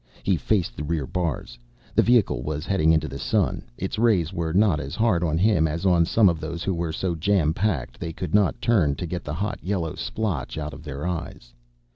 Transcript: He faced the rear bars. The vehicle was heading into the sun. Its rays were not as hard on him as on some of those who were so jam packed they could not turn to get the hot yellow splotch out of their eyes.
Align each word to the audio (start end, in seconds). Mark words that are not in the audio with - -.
He 0.23 0.35
faced 0.35 0.75
the 0.75 0.83
rear 0.83 1.05
bars. 1.05 1.59
The 1.93 2.01
vehicle 2.01 2.41
was 2.41 2.65
heading 2.65 2.91
into 2.91 3.07
the 3.07 3.19
sun. 3.19 3.61
Its 3.77 3.99
rays 3.99 4.33
were 4.33 4.51
not 4.51 4.79
as 4.79 4.95
hard 4.95 5.23
on 5.23 5.37
him 5.37 5.67
as 5.67 5.85
on 5.85 6.05
some 6.07 6.27
of 6.27 6.39
those 6.39 6.63
who 6.63 6.73
were 6.73 6.91
so 6.91 7.13
jam 7.13 7.53
packed 7.53 7.99
they 7.99 8.11
could 8.11 8.33
not 8.33 8.59
turn 8.59 8.95
to 8.95 9.05
get 9.05 9.23
the 9.23 9.35
hot 9.35 9.59
yellow 9.63 9.93
splotch 9.93 10.57
out 10.57 10.73
of 10.73 10.83
their 10.83 11.05
eyes. 11.05 11.53